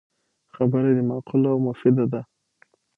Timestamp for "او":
1.53-1.59